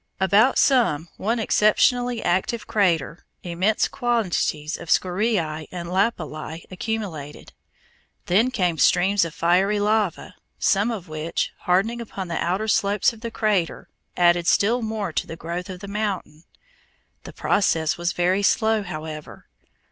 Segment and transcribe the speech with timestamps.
[0.19, 7.53] About some one exceptionally active crater immense quantities of scoriæ and lapilli accumulated.
[8.25, 13.21] Then came streams of fiery lava, some of which, hardening upon the outer slopes of
[13.21, 16.45] the crater, added still more to the growth of the mountain.
[17.23, 19.45] The process was very slow, however.